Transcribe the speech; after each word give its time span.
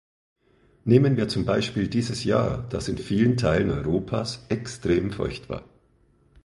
Nehmen 0.83 1.15
wir 1.15 1.27
zum 1.27 1.45
Beispiel 1.45 1.87
dieses 1.87 2.23
Jahr, 2.23 2.65
das 2.69 2.87
in 2.89 2.97
vielen 2.97 3.37
Teilen 3.37 3.69
Europas 3.69 4.47
extrem 4.49 5.11
feucht 5.11 5.47
war. 5.47 5.63